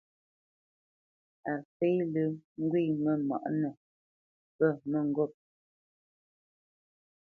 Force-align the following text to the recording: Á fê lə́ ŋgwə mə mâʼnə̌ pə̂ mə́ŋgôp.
Á 1.51 1.53
fê 1.75 1.89
lə́ 2.13 2.27
ŋgwə 2.63 2.81
mə 3.03 3.11
mâʼnə̌ 3.29 3.71
pə̂ 4.57 4.69
mə́ŋgôp. 4.91 5.33